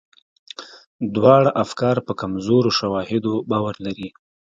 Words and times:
دواړه 1.15 1.49
افکار 1.63 1.97
په 2.07 2.13
کمزورو 2.21 2.69
شواهدو 2.79 3.33
باور 3.49 3.75
لري. 3.85 4.09